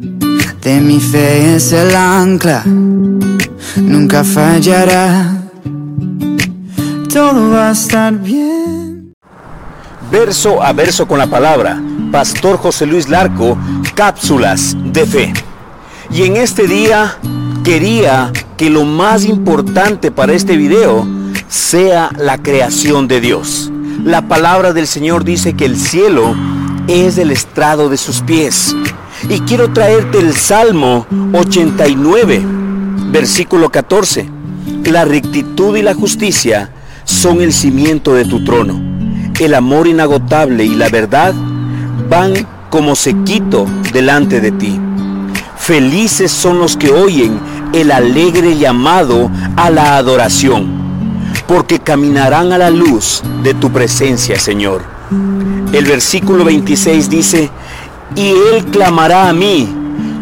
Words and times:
De 0.00 0.80
mi 0.80 1.00
fe 1.00 1.56
es 1.56 1.72
el 1.72 1.96
ancla, 1.96 2.62
nunca 2.64 4.22
fallará. 4.22 5.42
Todo 7.12 7.50
va 7.50 7.70
a 7.70 7.72
estar 7.72 8.14
bien. 8.16 9.12
Verso 10.08 10.62
a 10.62 10.72
verso 10.72 11.08
con 11.08 11.18
la 11.18 11.26
palabra. 11.26 11.82
Pastor 12.12 12.58
José 12.58 12.86
Luis 12.86 13.08
Larco, 13.08 13.58
cápsulas 13.96 14.76
de 14.78 15.04
fe. 15.04 15.32
Y 16.12 16.22
en 16.22 16.36
este 16.36 16.68
día 16.68 17.18
quería 17.64 18.32
que 18.56 18.70
lo 18.70 18.84
más 18.84 19.24
importante 19.24 20.12
para 20.12 20.32
este 20.32 20.56
video 20.56 21.08
sea 21.48 22.10
la 22.16 22.38
creación 22.38 23.08
de 23.08 23.20
Dios. 23.20 23.72
La 24.04 24.28
palabra 24.28 24.72
del 24.72 24.86
Señor 24.86 25.24
dice 25.24 25.54
que 25.54 25.64
el 25.64 25.76
cielo 25.76 26.36
es 26.86 27.18
el 27.18 27.32
estrado 27.32 27.88
de 27.88 27.96
sus 27.96 28.20
pies. 28.20 28.76
Y 29.28 29.40
quiero 29.40 29.72
traerte 29.72 30.18
el 30.18 30.34
Salmo 30.34 31.06
89, 31.32 32.40
versículo 33.10 33.70
14. 33.70 34.28
La 34.84 35.04
rectitud 35.04 35.76
y 35.76 35.82
la 35.82 35.94
justicia 35.94 36.70
son 37.04 37.40
el 37.42 37.52
cimiento 37.52 38.14
de 38.14 38.24
tu 38.24 38.44
trono. 38.44 38.80
El 39.40 39.54
amor 39.54 39.86
inagotable 39.86 40.64
y 40.64 40.74
la 40.74 40.88
verdad 40.88 41.34
van 42.08 42.34
como 42.70 42.94
sequito 42.94 43.66
delante 43.92 44.40
de 44.40 44.52
ti. 44.52 44.80
Felices 45.56 46.30
son 46.30 46.58
los 46.58 46.76
que 46.76 46.90
oyen 46.90 47.38
el 47.72 47.90
alegre 47.90 48.56
llamado 48.56 49.30
a 49.56 49.70
la 49.70 49.96
adoración, 49.96 50.66
porque 51.46 51.80
caminarán 51.80 52.52
a 52.52 52.58
la 52.58 52.70
luz 52.70 53.22
de 53.42 53.52
tu 53.54 53.70
presencia, 53.70 54.38
Señor. 54.38 54.82
El 55.72 55.84
versículo 55.84 56.44
26 56.44 57.10
dice, 57.10 57.50
y 58.14 58.28
él 58.30 58.64
clamará 58.70 59.28
a 59.28 59.32
mí, 59.32 59.68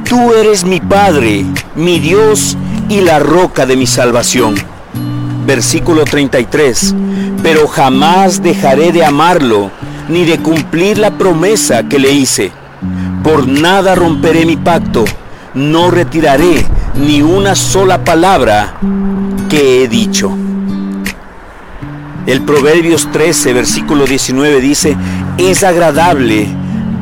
tú 0.09 0.33
eres 0.33 0.65
mi 0.65 0.81
Padre, 0.81 1.45
mi 1.75 1.99
Dios 1.99 2.57
y 2.89 3.01
la 3.01 3.19
roca 3.19 3.67
de 3.67 3.77
mi 3.77 3.87
salvación. 3.87 4.55
Versículo 5.47 6.05
33, 6.05 6.95
pero 7.43 7.69
jamás 7.69 8.43
dejaré 8.43 8.93
de 8.93 9.05
amarlo, 9.05 9.71
ni 10.09 10.25
de 10.25 10.39
cumplir 10.39 10.99
la 10.99 11.13
promesa 11.13 11.85
que 11.85 11.99
le 11.99 12.13
hice. 12.13 12.53
Por 13.23 13.47
nada 13.47 13.95
romperé 13.95 14.45
mi 14.45 14.57
pacto, 14.57 15.05
no 15.55 15.91
retiraré 15.91 16.65
ni 16.95 17.23
una 17.23 17.55
sola 17.55 18.05
palabra 18.05 18.75
que 19.49 19.83
he 19.83 19.89
dicho. 19.89 20.31
El 22.27 22.43
Proverbios 22.43 23.11
13, 23.13 23.53
versículo 23.53 24.05
19 24.05 24.61
dice, 24.61 24.97
es 25.39 25.63
agradable 25.63 26.49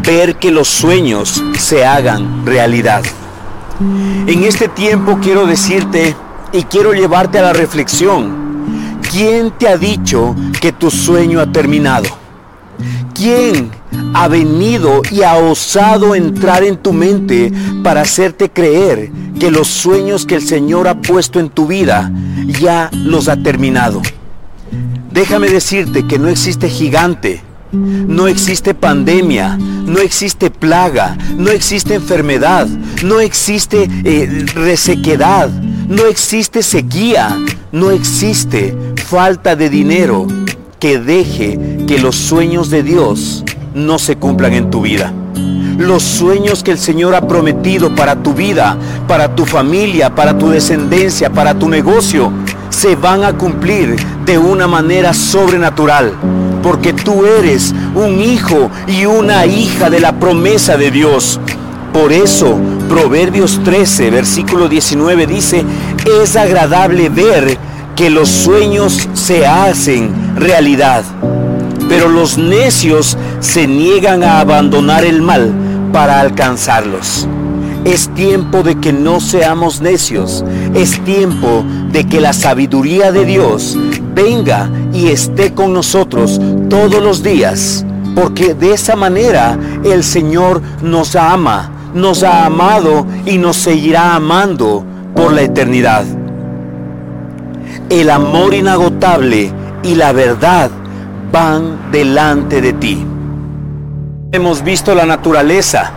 ver 0.05 0.37
que 0.37 0.51
los 0.51 0.69
sueños 0.69 1.43
se 1.59 1.85
hagan 1.85 2.45
realidad. 2.45 3.03
En 4.27 4.45
este 4.45 4.69
tiempo 4.69 5.19
quiero 5.21 5.47
decirte 5.47 6.15
y 6.53 6.63
quiero 6.65 6.93
llevarte 6.93 7.39
a 7.39 7.43
la 7.43 7.53
reflexión. 7.53 9.01
¿Quién 9.11 9.53
te 9.53 9.69
ha 9.69 9.77
dicho 9.77 10.35
que 10.61 10.73
tu 10.73 10.91
sueño 10.91 11.41
ha 11.41 11.51
terminado? 11.51 12.09
¿Quién 13.15 13.71
ha 14.13 14.29
venido 14.29 15.03
y 15.11 15.23
ha 15.23 15.37
osado 15.37 16.15
entrar 16.15 16.65
en 16.65 16.77
tu 16.77 16.93
mente 16.93 17.53
para 17.83 18.03
hacerte 18.03 18.51
creer 18.51 19.11
que 19.39 19.51
los 19.51 19.69
sueños 19.69 20.27
que 20.27 20.37
el 20.37 20.43
Señor 20.43 20.89
ha 20.89 21.01
puesto 21.01 21.39
en 21.39 21.49
tu 21.49 21.67
vida 21.67 22.11
ya 22.47 22.91
los 22.93 23.29
ha 23.29 23.37
terminado? 23.37 24.03
Déjame 25.13 25.49
decirte 25.49 26.07
que 26.09 26.19
no 26.19 26.29
existe 26.29 26.69
gigante, 26.69 27.44
no 27.75 28.28
existe 28.28 28.75
pandemia, 28.75 29.56
no 29.58 29.98
existe 29.98 30.50
plaga, 30.50 31.17
no 31.36 31.50
existe 31.50 31.94
enfermedad, 31.94 32.67
no 33.03 33.20
existe 33.20 33.89
eh, 34.05 34.47
resequedad, 34.55 35.50
no 35.50 36.06
existe 36.06 36.62
sequía, 36.62 37.36
no 37.72 37.91
existe 37.91 38.77
falta 39.06 39.56
de 39.56 39.69
dinero 39.69 40.27
que 40.79 40.98
deje 40.98 41.58
que 41.86 41.98
los 41.98 42.17
sueños 42.17 42.70
de 42.70 42.83
Dios 42.83 43.45
no 43.74 43.98
se 43.98 44.17
cumplan 44.17 44.52
en 44.55 44.70
tu 44.70 44.83
vida. 44.83 45.13
Los 45.79 46.02
sueños 46.02 46.63
que 46.63 46.70
el 46.70 46.79
Señor 46.79 47.14
ha 47.14 47.27
prometido 47.27 47.95
para 47.95 48.23
tu 48.23 48.33
vida, 48.33 48.77
para 49.08 49.34
tu 49.34 49.45
familia, 49.45 50.14
para 50.14 50.39
tu 50.39 50.51
descendencia, 50.51 51.30
para 51.30 51.58
tu 51.58 51.68
negocio, 51.68 52.33
se 52.70 52.95
van 52.95 53.24
a 53.24 53.33
cumplir 53.33 53.96
de 54.24 54.39
una 54.39 54.68
manera 54.68 55.13
sobrenatural. 55.13 56.13
Porque 56.64 56.95
tú 56.95 57.27
eres 57.27 57.75
un 57.95 58.20
hijo 58.20 58.70
y 58.89 59.05
una 59.05 59.45
hija 59.45 59.91
de 59.91 60.01
la 60.01 60.19
promesa 60.19 60.79
de 60.79 60.91
Dios. 60.91 61.39
Por 61.92 62.11
eso, 62.11 62.58
Proverbios 62.89 63.61
13, 63.63 64.11
versículo 64.11 64.67
19 64.67 65.27
dice, 65.27 65.63
es 66.23 66.36
agradable 66.36 67.11
ver 67.11 67.58
que 67.95 68.08
los 68.08 68.30
sueños 68.30 69.07
se 69.13 69.47
hacen 69.47 70.35
realidad. 70.36 71.05
Pero 71.86 72.08
los 72.08 72.39
necios 72.39 73.19
se 73.41 73.67
niegan 73.67 74.25
a 74.25 74.41
abandonar 74.41 75.05
el 75.05 75.20
mal 75.20 75.52
para 75.92 76.19
alcanzarlos. 76.19 77.29
Es 77.85 78.08
tiempo 78.14 78.63
de 78.63 78.81
que 78.81 78.95
no 78.95 79.20
seamos 79.20 79.83
necios. 79.83 80.42
Es 80.75 80.98
tiempo 81.05 81.63
de 81.92 82.07
que 82.07 82.23
la 82.23 82.33
sabiduría 82.33 83.13
de 83.13 83.27
Dios 83.27 83.77
venga 84.14 84.70
y 84.92 85.08
esté 85.08 85.52
con 85.52 85.75
nosotros 85.75 86.41
todos 86.74 87.01
los 87.01 87.23
días. 87.23 87.86
Porque 88.17 88.52
de 88.55 88.73
esa 88.73 88.96
manera 88.96 89.57
el 89.85 90.02
Señor 90.02 90.61
nos 90.83 91.14
ama, 91.14 91.70
nos 91.95 92.24
ha 92.24 92.46
amado 92.46 93.07
y 93.24 93.39
nos 93.39 93.57
seguirá 93.57 94.17
amando 94.17 94.84
por 95.14 95.33
la 95.33 95.42
eternidad. 95.42 96.05
El 97.89 98.11
amor 98.11 98.55
inagotable 98.55 99.52
y 99.84 99.95
la 99.95 100.11
verdad 100.11 100.68
van 101.30 101.92
delante 101.92 102.61
de 102.61 102.73
ti. 102.73 103.07
Hemos 104.33 104.64
visto 104.64 104.96
la 104.96 105.07
naturaleza. 105.07 105.92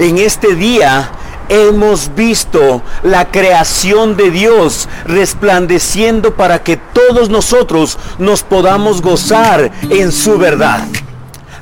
En 0.00 0.18
este 0.18 0.56
día 0.56 1.08
hemos 1.48 2.14
visto 2.14 2.82
la 3.02 3.30
creación 3.30 4.16
de 4.16 4.30
Dios 4.30 4.88
resplandeciendo 5.04 6.34
para 6.34 6.62
que 6.62 6.76
todos 6.76 7.30
nosotros 7.30 7.98
nos 8.18 8.42
podamos 8.42 9.02
gozar 9.02 9.70
en 9.90 10.12
su 10.12 10.38
verdad. 10.38 10.86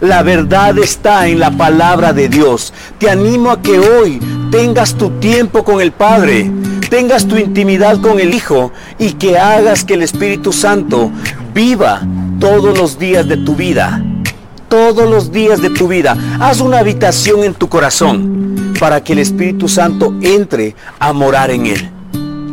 La 0.00 0.22
verdad 0.22 0.77
está 0.78 1.28
en 1.28 1.39
la 1.39 1.50
palabra 1.50 2.12
de 2.12 2.28
Dios. 2.28 2.72
Te 2.99 3.09
animo 3.09 3.50
a 3.50 3.62
que 3.62 3.78
hoy 3.78 4.21
tengas 4.50 4.95
tu 4.95 5.11
tiempo 5.19 5.65
con 5.65 5.81
el 5.81 5.93
Padre, 5.93 6.51
tengas 6.91 7.27
tu 7.27 7.37
intimidad 7.37 8.01
con 8.01 8.21
el 8.21 8.34
Hijo 8.34 8.72
y 8.99 9.12
que 9.12 9.39
hagas 9.39 9.84
que 9.84 9.95
el 9.95 10.03
Espíritu 10.03 10.53
Santo 10.53 11.11
viva 11.55 12.03
todos 12.39 12.77
los 12.77 12.99
días 12.99 13.27
de 13.27 13.39
tu 13.39 13.55
vida. 13.55 14.03
Todos 14.74 15.08
los 15.08 15.30
días 15.30 15.62
de 15.62 15.70
tu 15.70 15.86
vida. 15.86 16.16
Haz 16.40 16.60
una 16.60 16.80
habitación 16.80 17.44
en 17.44 17.54
tu 17.54 17.68
corazón 17.68 18.74
para 18.80 19.04
que 19.04 19.12
el 19.12 19.20
Espíritu 19.20 19.68
Santo 19.68 20.12
entre 20.20 20.74
a 20.98 21.12
morar 21.12 21.52
en 21.52 21.66
él. 21.66 21.90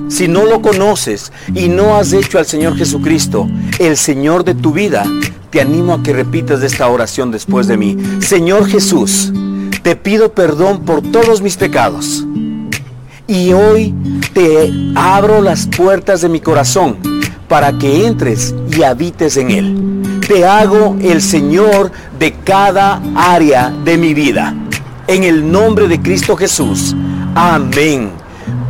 Si 0.07 0.27
no 0.27 0.45
lo 0.45 0.61
conoces 0.61 1.31
y 1.55 1.67
no 1.67 1.95
has 1.95 2.13
hecho 2.13 2.37
al 2.37 2.45
Señor 2.45 2.77
Jesucristo 2.77 3.49
el 3.79 3.97
Señor 3.97 4.43
de 4.43 4.53
tu 4.53 4.71
vida, 4.71 5.03
te 5.49 5.61
animo 5.61 5.95
a 5.95 6.03
que 6.03 6.13
repitas 6.13 6.61
esta 6.61 6.87
oración 6.89 7.31
después 7.31 7.65
de 7.65 7.77
mí. 7.77 7.97
Señor 8.19 8.67
Jesús, 8.67 9.33
te 9.81 9.95
pido 9.95 10.31
perdón 10.31 10.81
por 10.85 11.01
todos 11.01 11.41
mis 11.41 11.57
pecados. 11.57 12.23
Y 13.25 13.51
hoy 13.51 13.95
te 14.35 14.71
abro 14.93 15.41
las 15.41 15.65
puertas 15.65 16.21
de 16.21 16.29
mi 16.29 16.39
corazón 16.39 16.97
para 17.47 17.79
que 17.79 18.05
entres 18.05 18.53
y 18.77 18.83
habites 18.83 19.37
en 19.37 19.49
él. 19.49 20.00
Te 20.31 20.45
hago 20.45 20.95
el 21.01 21.21
Señor 21.21 21.91
de 22.17 22.31
cada 22.31 23.01
área 23.17 23.69
de 23.69 23.97
mi 23.97 24.13
vida. 24.13 24.55
En 25.05 25.25
el 25.25 25.51
nombre 25.51 25.89
de 25.89 26.01
Cristo 26.01 26.37
Jesús. 26.37 26.95
Amén. 27.35 28.13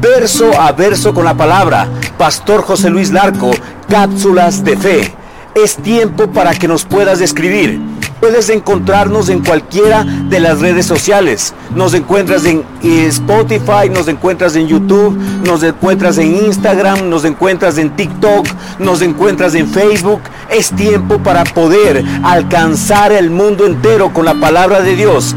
Verso 0.02 0.60
a 0.60 0.72
verso 0.72 1.14
con 1.14 1.24
la 1.24 1.38
palabra. 1.38 1.88
Pastor 2.18 2.64
José 2.64 2.90
Luis 2.90 3.12
Larco, 3.12 3.52
cápsulas 3.88 4.64
de 4.64 4.76
fe. 4.76 5.14
Es 5.54 5.76
tiempo 5.76 6.32
para 6.32 6.56
que 6.56 6.68
nos 6.68 6.84
puedas 6.84 7.22
escribir. 7.22 7.80
Puedes 8.22 8.50
encontrarnos 8.50 9.30
en 9.30 9.44
cualquiera 9.44 10.04
de 10.04 10.40
las 10.40 10.60
redes 10.60 10.86
sociales. 10.86 11.56
Nos 11.76 11.96
encuentras 11.96 12.46
en 12.46 12.64
Spotify, 12.84 13.90
nos 13.92 14.08
encuentras 14.08 14.56
en 14.56 14.68
YouTube, 14.68 15.18
nos 15.44 15.64
encuentras 15.64 16.20
en 16.20 16.36
Instagram, 16.36 17.10
nos 17.10 17.26
encuentras 17.26 17.80
en 17.80 17.96
TikTok, 17.96 18.48
nos 18.78 19.02
encuentras 19.02 19.56
en 19.56 19.68
Facebook. 19.68 20.22
Es 20.52 20.70
tiempo 20.70 21.18
para 21.18 21.44
poder 21.44 22.06
alcanzar 22.22 23.12
el 23.12 23.32
mundo 23.32 23.66
entero 23.66 24.14
con 24.14 24.24
la 24.24 24.36
palabra 24.36 24.82
de 24.82 24.96
Dios 24.96 25.36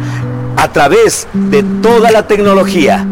a 0.58 0.68
través 0.68 1.26
de 1.32 1.62
toda 1.62 2.10
la 2.10 2.26
tecnología. 2.26 3.06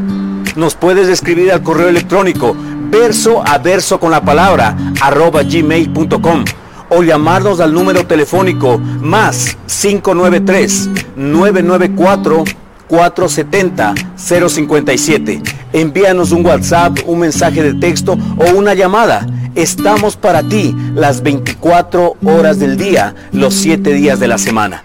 Nos 0.54 0.74
puedes 0.74 1.08
escribir 1.08 1.50
al 1.50 1.62
correo 1.62 1.88
electrónico 1.88 2.54
verso 2.90 3.42
a 3.42 3.56
verso 3.56 3.98
con 3.98 4.10
la 4.10 4.20
palabra 4.22 4.76
arroba 5.00 5.42
gmail.com 5.42 6.44
o 6.92 7.02
llamarnos 7.02 7.60
al 7.60 7.72
número 7.72 8.06
telefónico 8.06 8.78
más 8.78 9.56
593 9.66 10.90
994 11.16 12.44
470-057. 12.92 15.42
Envíanos 15.72 16.30
un 16.30 16.44
WhatsApp, 16.44 16.98
un 17.06 17.20
mensaje 17.20 17.62
de 17.62 17.72
texto 17.74 18.18
o 18.36 18.50
una 18.54 18.74
llamada. 18.74 19.26
Estamos 19.54 20.16
para 20.16 20.42
ti 20.42 20.76
las 20.94 21.22
24 21.22 22.16
horas 22.22 22.58
del 22.58 22.76
día, 22.76 23.14
los 23.32 23.54
7 23.54 23.94
días 23.94 24.20
de 24.20 24.28
la 24.28 24.36
semana. 24.36 24.84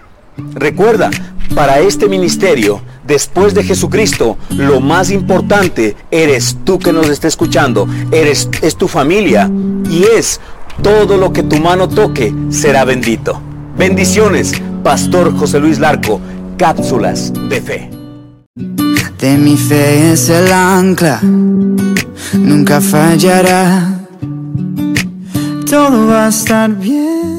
Recuerda, 0.54 1.10
para 1.54 1.80
este 1.80 2.08
ministerio, 2.08 2.80
después 3.06 3.52
de 3.52 3.64
Jesucristo, 3.64 4.38
lo 4.50 4.80
más 4.80 5.10
importante 5.10 5.94
eres 6.10 6.56
tú 6.64 6.78
que 6.78 6.94
nos 6.94 7.10
está 7.10 7.28
escuchando, 7.28 7.86
eres 8.12 8.48
es 8.62 8.76
tu 8.76 8.88
familia 8.88 9.50
y 9.90 10.04
es 10.16 10.40
todo 10.82 11.16
lo 11.16 11.32
que 11.32 11.42
tu 11.42 11.56
mano 11.56 11.88
toque 11.88 12.34
será 12.50 12.84
bendito. 12.84 13.40
Bendiciones, 13.76 14.52
Pastor 14.82 15.36
José 15.36 15.60
Luis 15.60 15.78
Larco, 15.78 16.20
cápsulas 16.56 17.32
de 17.48 17.60
fe. 17.60 17.90
De 19.18 19.36
mi 19.36 19.56
fe 19.56 20.12
es 20.12 20.28
el 20.28 20.52
ancla, 20.52 21.20
nunca 22.32 22.80
fallará. 22.80 23.98
Todo 25.68 26.06
va 26.06 26.26
a 26.26 26.28
estar 26.28 26.70
bien. 26.70 27.37